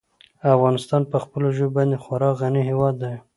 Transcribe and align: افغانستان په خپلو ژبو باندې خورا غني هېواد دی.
افغانستان 0.55 1.01
په 1.11 1.17
خپلو 1.23 1.47
ژبو 1.57 1.75
باندې 1.77 2.01
خورا 2.03 2.29
غني 2.39 2.61
هېواد 2.69 2.95
دی. 3.03 3.15